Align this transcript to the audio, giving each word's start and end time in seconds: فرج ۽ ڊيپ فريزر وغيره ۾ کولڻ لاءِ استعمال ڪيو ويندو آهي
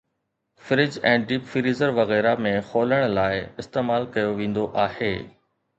فرج 0.69 0.95
۽ 1.09 1.11
ڊيپ 1.31 1.45
فريزر 1.51 1.93
وغيره 1.99 2.33
۾ 2.47 2.55
کولڻ 2.71 3.07
لاءِ 3.19 3.47
استعمال 3.65 4.13
ڪيو 4.19 4.37
ويندو 4.43 4.71
آهي 4.89 5.15